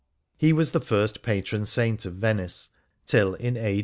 He 0.35 0.51
was 0.51 0.71
the 0.71 0.79
first 0.81 1.21
Patron 1.21 1.67
Saint 1.67 2.07
of 2.07 2.15
Venice, 2.15 2.69
till 3.05 3.35
in 3.35 3.55
a. 3.55 3.79